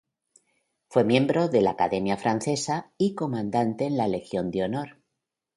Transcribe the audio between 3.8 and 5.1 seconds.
en la Legión de Honor.